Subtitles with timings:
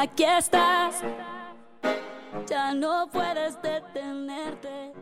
[0.00, 1.02] aquí estás.
[2.48, 4.92] Ya no puedes detenerte.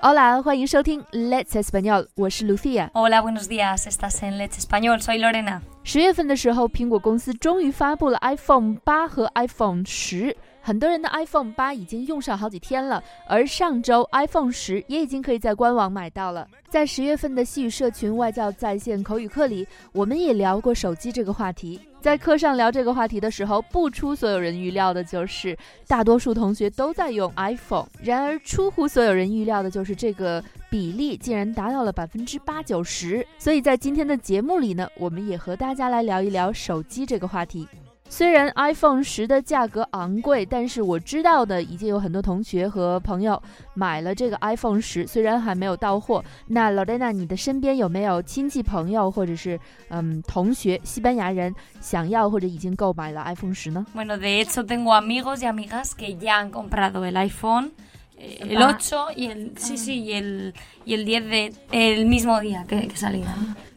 [0.00, 2.90] Hola，欢迎收听 Let's Español，我是 Lucia。
[2.92, 3.86] Hola, buenos días.
[3.86, 5.00] Estás en Let's Español.
[5.00, 5.62] Soy Lorena.
[5.84, 10.36] 十月份的时候，苹果公司终于发布了 iPhone 八和 iPhone 十。
[10.67, 16.45] 很多人的 iPhone 八已经用上好几天了，而上周 iPhone 十也已经可以在官网买到了。
[16.67, 21.79] 在十月份的西语社群外教在线口语课里，我们也聊过手机这个话题。
[22.01, 25.57] 在课上聊这个话题的时候，不出所有人预料的就是，
[25.87, 27.87] 大多数同学都在用 iPhone。
[28.03, 33.25] 然而，出乎所有人预料的就是这个比例竟然达到了百分之八九十。
[33.39, 37.65] 所以在今天的节目里呢，我们也和大家来聊一聊手机这个话题。
[38.09, 43.41] 虽然 iPhone 十的价格昂贵，但是我知道的已经有很多同学和朋友
[43.73, 46.23] 买了这个 iPhone 十，虽然还没有到货。
[46.47, 57.71] 那 Lorena，你的身边有没有亲戚朋友或者是嗯同学西班牙人想要或者已经购买了 iPhone 十呢？Bueno, de hecho tengo amigos y amigas que ya han comprado el iPhone,
[58.17, 58.75] eh, el Ah.
[58.79, 60.53] 8 y el sí sí y el
[60.85, 63.27] y el 10 de el mismo día que, que salía.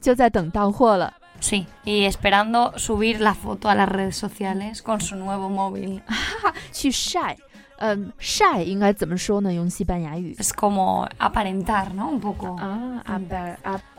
[0.00, 1.12] 就在等到货了。
[1.39, 6.01] Sí, y esperando subir la foto a las redes sociales con su nuevo móvil.
[6.71, 7.37] 去晒，
[7.77, 9.53] 嗯，晒应该怎么说呢？
[9.53, 12.07] 用西班牙语 Es como aparentar, ¿no?
[12.09, 12.55] Un poco.
[12.57, 13.57] 啊，apar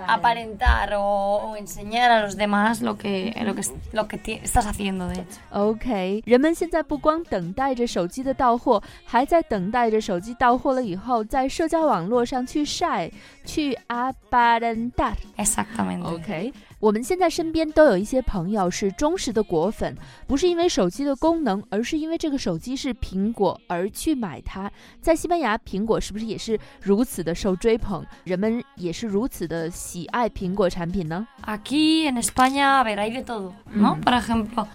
[0.08, 4.66] Aparentar o, o enseñar a los demás lo que lo que lo que ti- estás
[4.66, 5.38] haciendo de hecho.
[5.50, 13.10] OK，人们现在不光等待着手机的到货，还在等待着手机到货了以后，在社交网络上去晒，
[13.44, 15.14] 去 aparentar。
[15.36, 16.02] Exactamente.
[16.02, 24.69] OK， 我们现在身边都有一些朋友是忠实的果粉，不是因为手机的功能，而是因为这个手机是苹果而去买它。
[24.99, 28.03] 在西班牙，苹果是不是也是如此的受追捧？
[28.23, 33.97] 人们也是如此的喜爱苹果产品呢？Aquí en España, a ver, hay de todo, ¿no?
[33.97, 34.01] Mm.
[34.01, 34.67] Por ejemplo,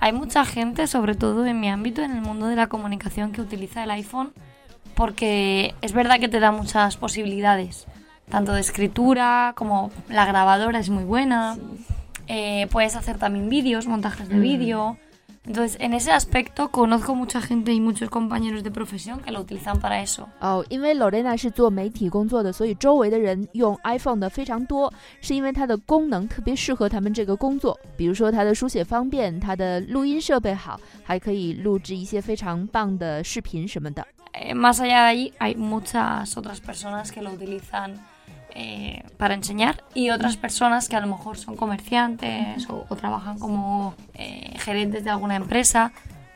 [0.00, 3.40] hay mucha gente, sobre todo en mi ámbito, en el mundo de la comunicación, que
[3.40, 4.34] utiliza el iPhone
[4.94, 7.86] porque es verdad que te da muchas posibilidades,
[8.29, 11.57] tanto de escritura como la grabadora es muy buena,
[12.27, 14.41] eh, puedes hacer también vídeos, montajes de Mm.
[14.41, 14.97] vídeo.
[15.47, 19.79] Entonces, en ese aspecto conozco mucha gente y muchos compañeros de profesión que lo utilizan
[19.79, 20.27] para eso.
[20.41, 27.79] 哦，因为 Lorena 是做媒体工作的，所以周围的人用 iPhone 的非常多，是因为它的功能特别适合他们这个工作。
[27.97, 34.05] 比如说它的书写方便，它的录音设备好，还可以录制一些非常棒的视频什么的。
[34.33, 37.95] Eh, más allá de ahí, hay muchas otras personas que lo utilizan
[38.55, 43.37] eh, para enseñar y otras personas que a lo mejor son comerciantes o, o trabajan
[43.37, 45.91] como eh, gerentes de alguna empresa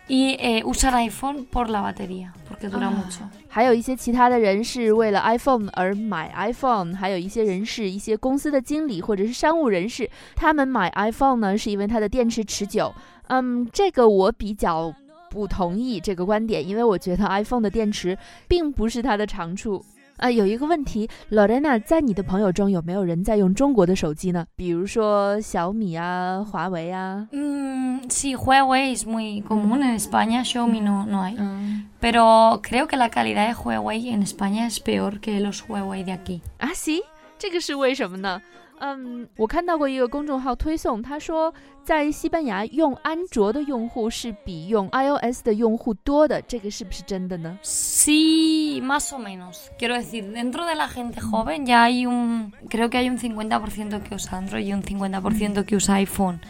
[0.07, 2.91] y eh, usan iPhone por la batería, porque dura Ah.
[2.91, 3.23] mucho.
[3.47, 12.93] 还有一些其他的人是为了 iPhone 而买 iPhone，还有一些人是一些公司的经理或者是商务人士，他们买 iPhone 呢是因为它的电池持久。
[13.27, 14.93] 嗯，这个我比较
[15.29, 19.83] 不同意这个观点，因为我觉得 iPhone 的电池并不是它的长处。
[20.18, 24.46] 啊，有一个问题，Lorena，在你的朋友中有没有人在用中国的手机呢？
[24.56, 27.28] 比如说小米啊、华为啊。
[27.32, 31.36] Mm, sí, Huawei es muy común en España, Xiaomi no, no hay.
[31.38, 36.04] 嗯 Pero creo que la calidad de Huawei en España es peor que los Huawei
[36.04, 36.40] de aquí.
[36.58, 37.00] 啊，行，
[37.38, 38.40] 这个是为什么呢？
[38.79, 41.53] 嗯，我看到过一个公众号推送，他说
[41.85, 47.57] 在西班牙用安卓的用户是比用 iOS 的用户多的，这个是不是真的呢？
[47.63, 49.69] Sí, más o menos.
[49.77, 54.01] Quiero decir, dentro de la gente joven ya hay un, creo que hay un 50%
[54.01, 56.41] que usa Android y un 50% que usa iPhone.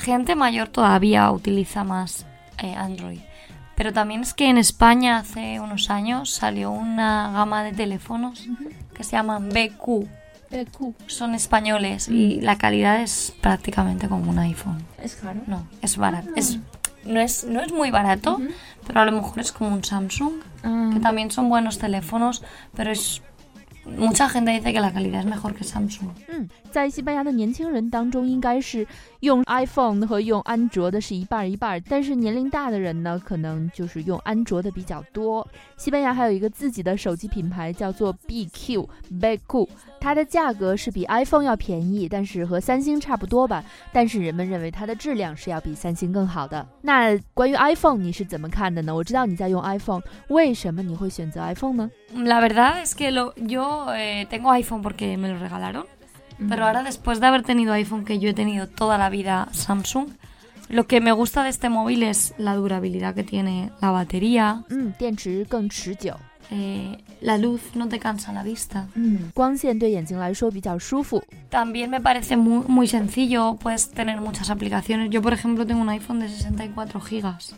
[0.00, 2.26] Gente mayor todavía utiliza más
[2.62, 3.20] eh, Android.
[3.76, 8.46] Pero también es que en España hace unos años salió una gama de teléfonos
[8.92, 10.06] que se llaman BQ.
[11.07, 14.83] son españoles y la calidad es prácticamente como un iPhone.
[15.01, 15.41] ¿Es caro?
[15.47, 16.29] No, es barato.
[16.29, 16.33] Ah.
[16.35, 16.59] Es,
[17.05, 18.39] no, es, no es muy barato,
[18.87, 20.33] pero a lo mejor es como un Samsung,
[20.63, 20.89] ah.
[20.93, 22.43] que también son buenos teléfonos,
[22.75, 23.21] pero es
[23.97, 26.09] mucha gente dice que la calidad es mejor que Samsung.
[26.27, 28.85] 嗯，在西班牙的年轻人当中，应该是
[29.21, 35.47] 用 iPhone 和用安卓的是一半儿一半儿，但是年龄大的人呢，可能就是用安卓的比较多。
[35.77, 38.87] 西班牙还有一个自己的手机品牌叫做 BQ
[39.19, 39.67] BQ，
[39.99, 43.63] 它的价格是比 iPhone 要便宜，但是和三星差不多吧。
[43.91, 46.65] 但是人们认为它的质量是要比三星更好的。
[46.81, 48.93] 那关于 iPhone 你是怎么看的呢？
[48.93, 55.85] 我知道你在用 iPhone，为什么你会选择 iPhone 呢？La verdad es que lo, yo Eh, tengo iPhone porque me lo regalaron,
[56.47, 60.09] pero ahora después de haber tenido iPhone, que yo he tenido toda la vida Samsung,
[60.69, 64.63] lo que me gusta de este móvil es la durabilidad que tiene, la batería.
[66.51, 68.87] Eh, la luz no te cansa la vista.
[71.49, 75.09] También me parece muy, muy sencillo, puedes tener muchas aplicaciones.
[75.09, 77.55] Yo, por ejemplo, tengo un iPhone de 64 gigas.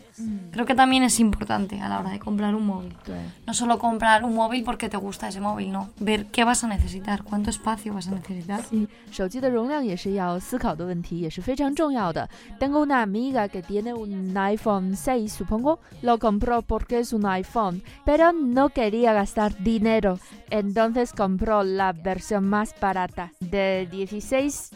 [0.51, 2.97] Creo que también es importante a la hora de comprar un móvil.
[3.05, 3.17] 对，
[3.47, 5.91] No solo comprar un móvil porque te gusta ese móvil, no.
[6.01, 8.63] Ver qué vas a necesitar, cuánto espacio vas a necesitar.
[9.11, 12.29] 手机的容量也是要思考的问题，也是非常重要的。
[12.59, 15.81] Tengo una amiga que tiene un iPhone 6, supongo.
[16.03, 20.19] Lo compró porque es un iPhone, pero no quería gastar dinero.
[20.51, 24.71] Entonces compró la versión más barata de 16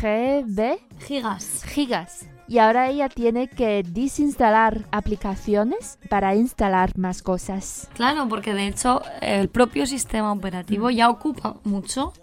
[0.00, 1.64] GB Gigas.
[1.64, 2.26] gigas.
[2.47, 7.89] Y ahora ella tiene que desinstalar aplicaciones para instalar más cosas.
[7.93, 12.13] Claro, porque de hecho el propio sistema operativo ya ocupa mucho.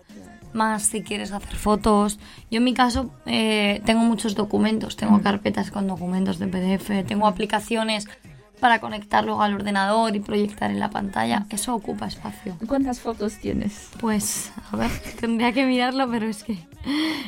[0.54, 2.18] Más si quieres hacer fotos.
[2.50, 7.26] Yo en mi caso eh, tengo muchos documentos, tengo carpetas con documentos de PDF, tengo
[7.26, 8.06] aplicaciones
[8.60, 11.44] para conectar luego al ordenador y proyectar en la pantalla.
[11.50, 12.56] Eso ocupa espacio.
[12.66, 13.90] ¿Cuántas fotos tienes?
[14.00, 16.56] Pues, a ver, tendría que mirarlo, pero es que...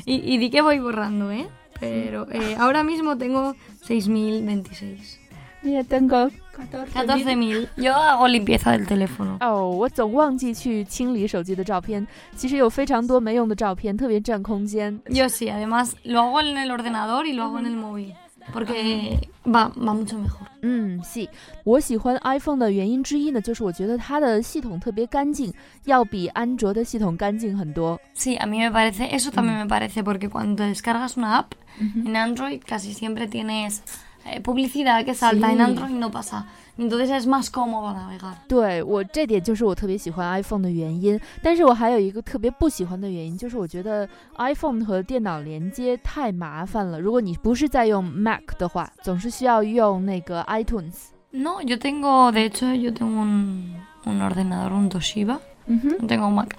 [0.04, 1.48] Y, y di que voy borrando, ¿eh?
[1.79, 3.55] Pero eh, ahora mismo tengo
[3.87, 5.17] 6.026.
[5.63, 6.91] Mira, tengo 14.
[6.93, 7.67] 14.000.
[7.77, 9.37] Yo hago limpieza del teléfono.
[9.41, 12.05] 哦，我总忘记去清理手机的照片。
[12.35, 14.99] 其实有非常多没用的照片，特别占空间。
[15.07, 18.13] Yo sí, además lo hago en el ordenador y lo hago en el móvil.
[18.51, 20.47] Porque va, va mucho mejor.
[20.63, 21.27] 嗯，是
[21.63, 25.53] 我喜欢 iPhone 的原因之一呢，就是我觉得它的系统特别干净，
[25.85, 27.99] 要比安卓的系统干净很多。
[28.15, 32.15] Sí, a mí me parece, eso también me parece, porque cuando descargas una app en
[32.15, 33.81] Android casi siempre tienes
[34.25, 35.63] eh, publicidad que salta, en Sí.
[35.63, 36.45] Android no pasa.
[36.77, 38.33] Entonces es más cómodo navegar.
[38.47, 44.07] 对我这点就是我特别喜欢 iPhone 的原因，但是我还有一个特别不喜欢的原因，就是我觉得
[44.37, 46.99] iPhone 和电脑连接太麻烦了。
[46.99, 51.09] 如果你不是在用 Mac 的话，总是需要用那个 iTunes。
[51.31, 56.27] No, yo tengo, de hecho, yo tengo un, un ordenador, un Toshiba, 嗯哼， no tengo
[56.27, 56.55] un Mac.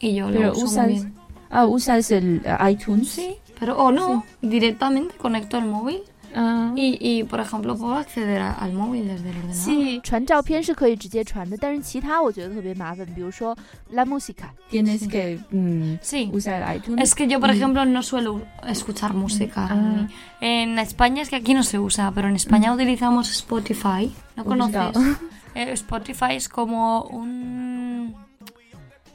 [0.00, 1.12] Y yo Pero lo uso usas- muy bien.
[1.50, 3.08] 啊，usas el iTunes？
[3.08, 6.02] Sí, pero o no, directamente conecto el móvil
[6.36, 6.72] 啊。
[6.76, 9.54] y, y, por ejemplo, puedo acceder a- al móvil desde el ordenador.
[9.54, 13.56] 是传照片是可以直接传的，但是其他我觉得特别麻烦，比如说
[13.92, 16.30] La Música tienes que 嗯 Sí.
[16.32, 17.02] usar iTunes。
[17.02, 19.68] Es que yo, por ejemplo, no suelo escuchar música.
[19.70, 20.06] Ah.
[20.40, 24.10] En España es que aquí no se usa, pero en España utilizamos Spotify.
[24.36, 24.92] ¿No Ubicado.
[24.92, 25.16] conoces?
[25.54, 28.14] Eh, Spotify es como un...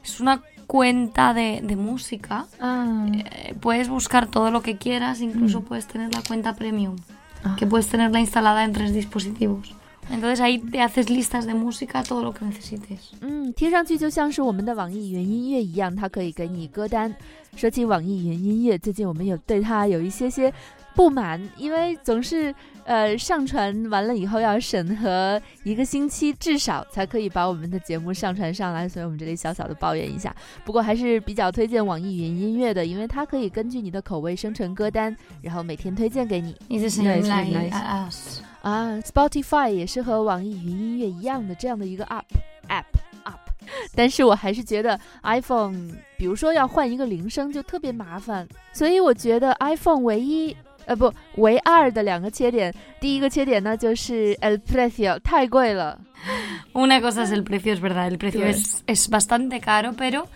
[0.04, 0.40] Es una
[0.72, 2.46] cuenta de, de música.
[2.60, 5.64] 啊 Eh, puedes buscar todo lo que quieras, incluso Mm.
[5.64, 6.96] puedes tener la cuenta premium,
[7.42, 7.56] Ah.
[7.58, 9.74] que puedes tenerla instalada en tres dispositivos.
[10.10, 13.12] Entonces ahí te haces listas de música, todo lo que necesites.
[13.20, 17.14] 嗯，听上去就像是我们的网易云音乐一样，它可以给你歌单。
[17.56, 20.52] 说起网易云音乐，最近我们有对它有一些些
[20.95, 22.53] 不满，因为总是
[22.85, 30.35] 呃上传完了以后要审核一个星期，至少才可以把我们的节目上传上来，所以我们这里小小的抱怨一下。
[30.63, 36.53] 不过还是比较推荐网易云音乐的，因为它可以根据你的口味生成歌单，然后每天推荐给你。
[36.69, 37.29] Se Nice, nice.
[37.29, 42.23] ahí a las- 啊，Spotify 也是和网易云音乐一样的这样的一个 app
[42.69, 42.83] app
[43.25, 43.39] app，
[43.95, 50.55] 但是我还是觉得 iPhone，比如说要换一个铃声就特别麻烦，所以我觉得 iPhone 唯一
[50.86, 55.98] 呃不唯二的两个缺点，第一个缺点呢就是 el precio 太贵了，
[56.74, 58.48] Una cosa es el precio, es verdad, el precio Sí.
[58.50, 60.26] es, es bastante caro, pero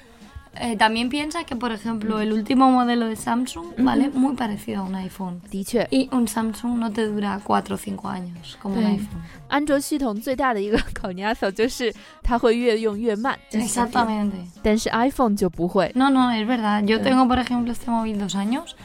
[0.61, 4.85] eh, también piensa que, por ejemplo, el último modelo de Samsung vale muy parecido a
[4.85, 5.41] un iPhone.
[5.51, 8.87] 的确， Y un Samsung no te dura 4 o 5 años como un Sí.
[8.99, 9.23] iPhone.
[9.49, 11.91] 安卓系统最大的一个口娘手就是
[12.23, 14.33] 它会越用越慢， Exactamente.
[14.63, 15.91] 但 是 iPhone 就不会。
[15.95, 16.83] No, no, es verdad.
[16.85, 17.05] Yo Sí.
[17.05, 18.77] tengo, por ejemplo, este móvil dos años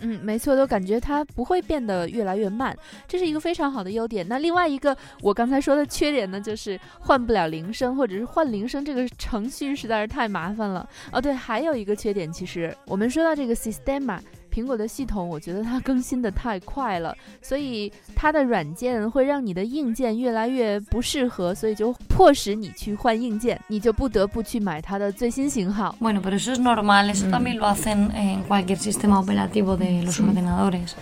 [0.00, 2.74] 嗯，没错，都感觉它不会变得越来越慢，
[3.06, 4.26] 这是一个非常好的优点。
[4.28, 10.88] 那另外一个我刚才说的缺点呢，就是换不了铃声，或者是换铃声这个程序实在是太麻烦了。
[11.12, 14.20] 哦，对，还有一个缺点，其实我们说到这个 Sistema。
[14.50, 25.94] 苹果的系统，我觉得它更新的太快了，所以它的软件会让你的硬件越来越不适合，所以就迫使你去换硬件，你就不得不去买它的最新型号。
[26.00, 27.30] Bueno, pero eso es normal, eso Mm.
[27.30, 30.94] también lo hacen en cualquier sistema operativo de los ordenadores.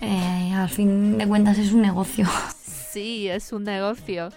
[0.00, 2.26] Eh, al fin de cuentas es un negocio.
[2.92, 4.30] Sí, es un negocio。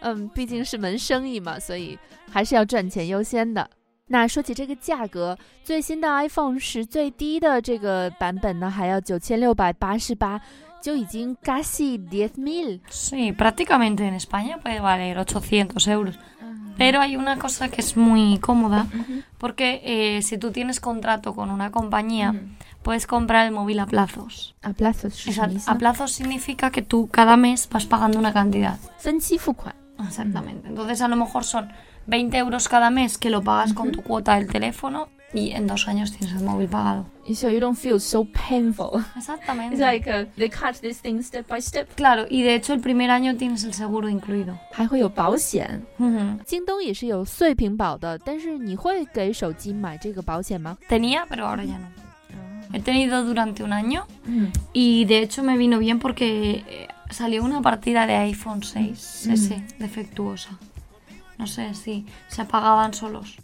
[0.00, 1.98] 嗯，毕竟是门生意嘛，所以
[2.30, 3.68] 还是要赚钱优先的。
[4.07, 10.39] 那说起这个价格，最新的 iPhone 十最低的这个版本呢，还要九千六百八十八，
[10.81, 12.79] 就已经 casi diez mil。
[12.89, 16.15] Sí, prácticamente en España puede valer 800 euros.
[16.77, 18.85] Pero hay una cosa que es muy cómoda,
[19.39, 22.35] porque eh, si tú tienes contrato con una compañía,
[22.83, 24.53] puedes comprar el móvil a plazos.
[24.61, 25.65] A plazos是什么意 Exacto.
[25.65, 28.77] 思 A plazos significa que tú cada mes vas pagando una cantidad.
[28.99, 29.73] 分期付款。
[30.07, 30.67] Exactamente.
[30.67, 31.67] Entonces a lo mejor son
[32.07, 35.89] 20 euros cada mes que lo pagas con tu cuota del teléfono y en dos
[35.89, 37.05] años tienes el móvil pagado.
[37.35, 39.03] So you don't feel so painful.
[39.17, 39.75] Exactamente.
[39.75, 41.89] It's like uh, they cut this thing step by step.
[41.95, 44.57] Claro, y de hecho el primer año tienes el seguro incluido.
[44.71, 45.81] 还会有保险。
[45.99, 46.39] Ujú.
[46.45, 50.77] 京东也是有碎屏保的，但是你会给手机买这个保险吗？
[50.87, 51.87] Tenía, pero ahora ya no.
[52.71, 57.43] He tenido durante un año 嗯 y de hecho me vino bien porque eh, salió
[57.43, 60.51] una partida de iPhone 6S defectuosa.
[61.41, 63.37] No sé si se apagaban solos.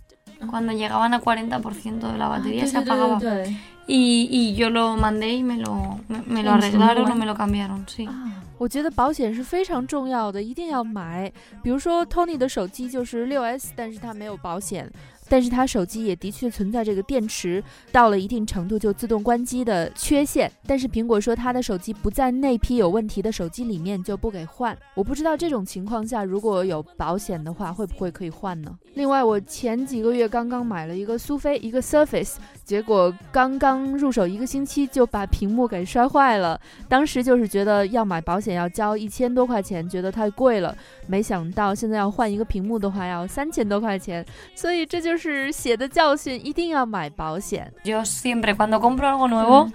[0.49, 3.19] Cuando llegaban a 40% de la batería se apagaba.
[3.19, 6.97] 对对对 Y, y yo lo mandé y me lo, me, me lo ¿En su arreglaron
[6.97, 7.17] o lugar?
[7.17, 8.07] me lo cambiaron, sí.
[8.07, 11.29] 啊，我觉得保险是非常重要的，一定要买。
[11.61, 14.89] 比如说 Tony 的手机就是六 S，但是他没有保险，
[15.28, 20.50] 但是他手机也的确存在这个电池到了一定程度就自动关机的缺陷。
[20.66, 24.76] 但是苹果说他的手机不在那批有问题的手机里面，就不给换。
[24.94, 28.76] 我不知道这种情况下如果有保险的话，会不会可以换呢？
[28.94, 36.60] 另外，我前几个月刚刚买了一个苏菲，一个 Surface，结果刚刚入手一个星期就把屏幕给摔坏了。
[36.88, 40.76] 当时就是觉得要买保险要交一千多块钱，觉得太贵了。
[41.06, 45.17] 没想到现在要换一个屏幕的话要三千多块钱，所以这就是
[45.52, 47.72] 血的教训，一定要买保险。
[47.84, 49.70] Yo siempre, cuando compro algo nuevo,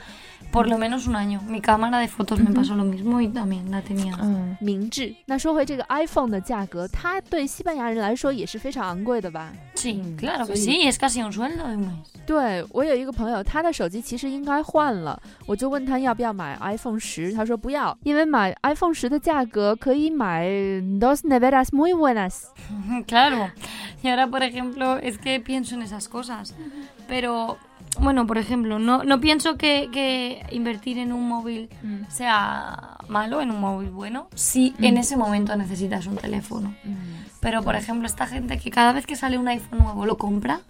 [0.52, 1.40] por lo menos un año.
[1.47, 4.16] Mi cámara de fotos me pasó lo mismo y también la tenía.
[4.21, 5.14] 嗯，明智。
[5.26, 9.52] 那说回这个 iPhone 的价格，它对西班牙人来说也是非常昂贵的吧？
[9.75, 10.71] Sí, Mm, claro que sí.
[10.71, 11.92] sí, es casi un sueldo de un mes.
[12.26, 20.47] 对我有一个朋友，他的手机其实应该换了，我就问他要不要买 iPhone 十，他说不要，因为买 iPhone 十的价格可以买
[20.99, 22.45] dos neveras muy buenas。
[23.07, 23.50] claro.
[24.02, 26.54] Y ahora, por ejemplo, es que pienso en esas cosas.
[27.09, 27.57] Pero,
[28.00, 31.69] bueno, por ejemplo, no, no pienso que, que invertir en un móvil
[32.09, 36.73] sea malo, en un móvil bueno, si en ese momento necesitas un teléfono.
[37.39, 40.62] Pero, por ejemplo, esta gente que cada vez que sale un iPhone nuevo lo compra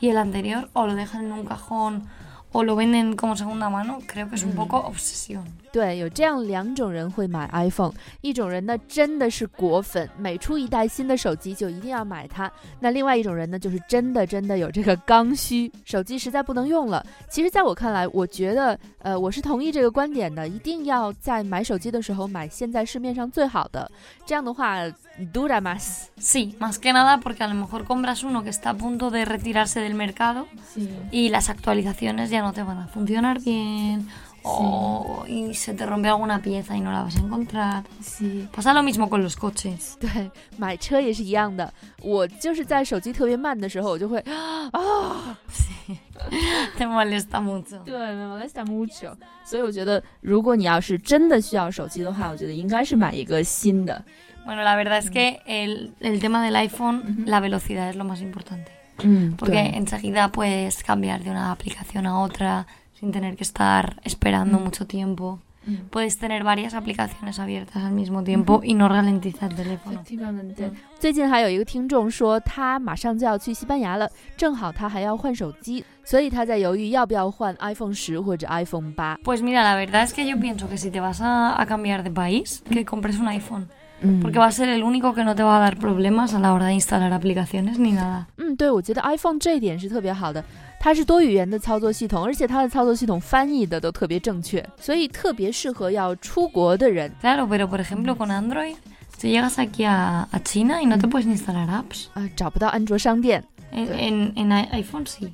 [0.00, 2.04] y el anterior o lo dejan en un cajón
[2.52, 5.44] o lo venden como segunda mano, creo que es un poco obsesión.
[5.70, 12.48] 对，有这样两种人会买 iPhone，一种人呢真的是果粉，每出一代新的手机就一定要买它；
[12.80, 17.04] 那另外一种人呢，就是真的真的有这个刚需，手机实在不能用了。
[17.28, 23.90] 其实，在我看来，我觉得，呃，我是同意这个观点的，一定要在买手机的时候买现在市面上最好的，
[24.24, 24.78] 这样的话
[25.17, 26.11] ，dura más。
[26.17, 29.25] Sí, más que nada porque a lo mejor compras uno que está a punto de
[29.25, 30.47] retirarse del mercado
[31.11, 34.07] y las actualizaciones ya no te van a funcionar bien
[34.45, 37.83] o y se te rompe alguna pieza y no la vas a encontrar.
[38.01, 38.47] 是。
[38.53, 39.95] Pasa lo mismo con los coches.
[39.99, 41.73] 对，买车也是一样的。
[42.01, 44.19] 我就是在手机特别慢的时候，我就会
[44.71, 45.37] 啊，
[46.77, 47.81] Te molesta mucho.
[47.85, 49.15] 对me molesta mucho。
[49.45, 54.03] 所以我觉得，如果你要是真的需要手机的话，我觉得应该是买一个新的。
[54.47, 58.21] Bueno, la verdad es que el, el tema del iPhone, la velocidad es lo más
[58.21, 58.71] importante.
[59.03, 62.67] 嗯， Porque enseguida puedes cambiar de una aplicación a otra
[62.99, 65.39] sin tener que estar esperando mucho tiempo.
[65.91, 70.03] Puedes tener varias aplicaciones abiertas al mismo tiempo y no ralentiza el teléfono.
[70.57, 79.17] 对，最近还有一个听众说，他马上就要去西班牙了，正好他还要换手机，所以他在犹豫要不要换 iPhone 十或者 iPhone 八。
[79.23, 82.03] Pues mira, la verdad es que yo pienso que si te vas a, a cambiar
[82.03, 83.69] de país, que compres un iPhone.
[84.01, 86.39] 嗯 Porque va a ser el único que no te va a dar problemas a
[86.39, 88.25] la hora de instalar aplicaciones ni nada.
[88.37, 90.43] 嗯，对，我觉得 iPhone 这一点是特别好的，
[90.79, 97.09] 它是多语言的操作系统，而且它的操作系统翻译的都特别正确，所以特别适合要出国的人。
[97.21, 98.75] Claro, pero por ejemplo con Android,
[99.21, 102.07] tú llegas aquí a, a China y no te puedes ni instalar apps.
[102.13, 103.41] 啊、找不到安卓商店。
[103.71, 103.91] En, Sí.
[103.97, 105.29] en- en i- iPhone sí.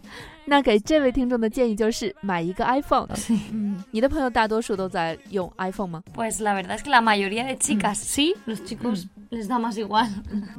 [0.46, 3.08] 那给这位听众的建议就是买一个 iPhone。
[3.16, 3.40] Sí.
[3.52, 6.04] 嗯，你的朋友大多数都在用 iPhone 吗？
[6.14, 9.78] Pues la verdad es que la mayoría de chicas sí, los chicos les da más
[9.78, 10.08] igual.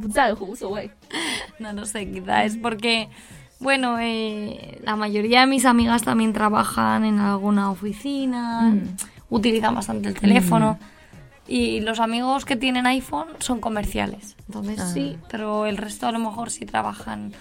[0.00, 0.90] 不在乎，无所谓。
[1.58, 3.08] No lo sé, quizá es porque,
[3.58, 8.72] bueno, eh, la mayoría de mis amigas también trabajan en alguna oficina,
[9.28, 10.78] utilizan bastante el teléfono.
[11.48, 14.36] Y los amigos que tienen iPhone son comerciales.
[14.46, 17.32] Entonces sí, pero el resto a lo mejor sí trabajan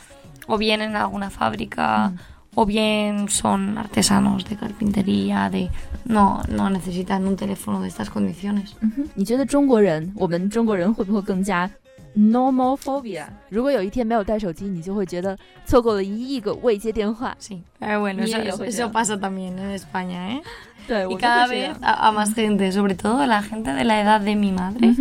[0.47, 2.13] o bien en alguna fábrica
[2.55, 5.69] o bien son artesanos de carpintería, de
[6.05, 8.73] no, no necesitan un teléfono de estas condiciones.
[9.15, 11.69] 你觉得中国人，我们中国人会不会更加
[12.17, 13.25] nomophobia？
[13.49, 17.35] 如果有一天没有带手机，你就会觉得错过了一亿个未接电话。
[17.39, 18.91] Sí, pero bueno, Ni eso, ellos, eso- pues, eso ya.
[18.91, 20.41] pasa también en España, ¿eh?
[20.87, 24.19] 对， Y cada vez a, a más gente, sobre todo la gente de la edad
[24.21, 24.95] de mi madre,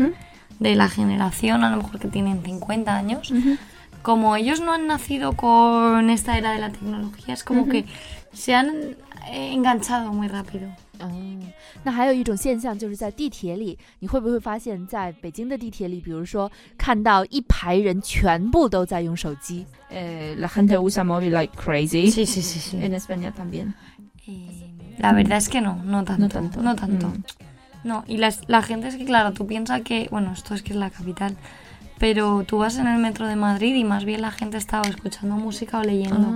[0.60, 3.32] de la generación a lo mejor que tienen 50 años,
[4.02, 7.84] como ellos no han nacido con esta era de la tecnología, es como que
[8.32, 8.68] se han
[9.30, 10.68] eh, enganchado muy rápido.
[11.00, 11.08] 哦，
[11.84, 19.64] 那还有一种现象，就是在地铁里，你会不会发现，在北京的地铁里，比如说看到一排人全部都在用手机？
[19.90, 22.10] Eh, la gente usa móvil like crazy.
[22.10, 22.78] Sí, sí, sí, sí.
[22.82, 23.74] En España también.
[24.26, 26.22] Eh, la verdad es que no, no tanto.
[26.22, 26.60] No tanto.
[26.62, 27.06] No tanto.
[27.06, 27.22] Mm.
[27.84, 30.72] No, y las- la gente es que, claro, tú piensas que, bueno, esto es que
[30.72, 31.36] es la capital,
[32.03, 35.37] Pero tú vas en el metro de Madrid y más bien la gente está escuchando
[35.37, 36.27] música o leyendo.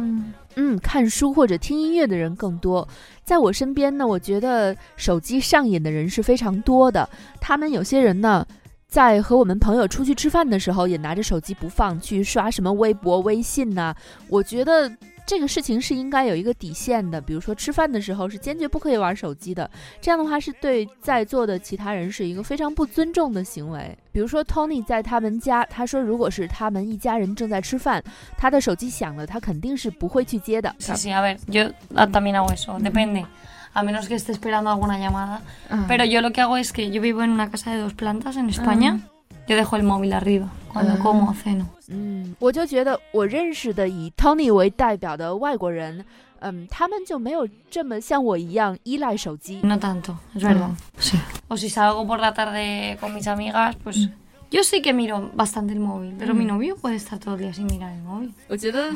[0.55, 2.87] 嗯，看书或者听音乐的人更多。
[3.25, 7.09] 在我身边呢，我觉得手机上瘾的人是非常多的。
[7.41, 8.45] 他们有些人呢，
[8.87, 13.93] 在和我们朋友出去吃饭的时候，也拿着手机不放，去刷什么微博、微信呐、
[14.29, 14.89] 我觉得
[15.27, 17.19] 这个事情是应该有一个底线的。
[17.19, 19.69] 比如说吃饭的时候是坚决不可以玩手机的，
[19.99, 23.95] 这样的话是对在座的其他人是一个非常不尊重的行为。
[24.13, 28.01] 比如说 Tony 在他们家，他说如果是他们一家人正在吃饭，
[28.37, 30.73] 他的手机响了，他肯定是不会去接的。
[30.79, 33.25] Sí, sí, a ver, yo ah, también hago eso, depende.
[33.73, 35.41] A menos que esté esperando alguna llamada.
[35.69, 35.85] Ah.
[35.89, 38.37] Pero yo lo que hago es que yo vivo en una casa de dos plantas
[38.37, 39.01] en España.
[39.46, 40.98] Yo dejo el móvil arriba cuando Ah.
[41.02, 41.66] como o ceno.
[41.88, 46.04] 嗯，我就觉得我认识的以 Tony 为代表的外国人，
[46.40, 49.60] 嗯，他们就没有这么像我一样依赖手机。
[49.62, 50.70] No tanto, es verdad.
[50.98, 51.18] Sí.
[51.48, 54.08] O si salgo por la tarde con mis amigas, pues
[54.50, 57.52] yo sí que miro bastante el móvil, pero mi novio puede estar todo el día
[57.52, 58.32] sin mirar el móvil.
[58.48, 58.90] 我觉得，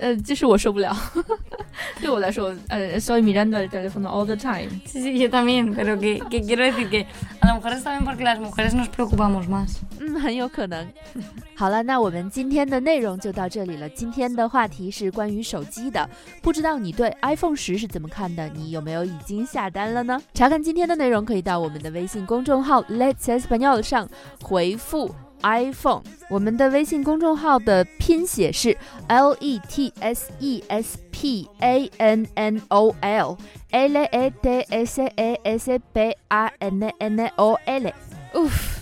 [0.00, 0.96] 呃，就是我受不了。
[2.00, 4.68] 对我来说，呃，estoy mirando el teléfono all the time。
[4.86, 7.06] Sí, sí, yo también, pero que, que quiero decir que
[7.40, 9.78] a lo mejor es también porque las mujeres nos preocupamos más.
[10.00, 10.86] 嗯，很有可能。
[11.56, 13.88] 好了，那我们今天的内容就到这里了。
[13.88, 16.08] 今天的话题是关于手机的，
[16.40, 18.48] 不知道你对 iPhone 十是怎么看的？
[18.48, 20.20] 你有没有已经下单了呢？
[20.34, 24.08] 查看今天的内容，可以到我们的微信公众号 Let's Español 上
[24.40, 25.12] 回复
[25.42, 26.02] iPhone。
[26.28, 28.76] 我们的微信公众号的拼写是
[29.08, 33.36] L E T S E S P A N N O L
[33.70, 38.77] L E T S A S P A N N O L。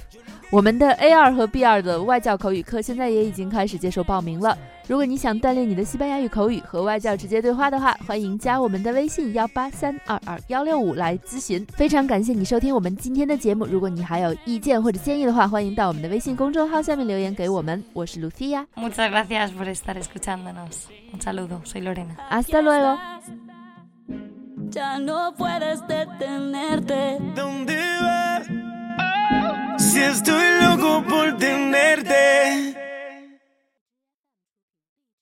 [0.56, 4.56] 我们的 A 二和 B 二的外教口语课现在也已经开始接受报名了。
[4.88, 11.62] 如果你想锻炼你的西班牙语口语和外教直接对话的话，欢迎加我们的微信幺八三二二幺六五来咨询。
[11.74, 13.66] 非常感谢你收听我们今天的节目。
[13.66, 17.84] 如果你还有意见或者建议的话，欢迎到我们的微信公众号下面留言给我们。
[17.92, 20.88] 我是 Lucia，Muchas gracias por estar escuchándonos.
[21.12, 22.16] Un saludo, soy Lorena.
[22.30, 22.98] hasta luego。
[24.70, 27.20] Ya no puedes detenerte.
[29.78, 32.74] Si estoy loco por tenerte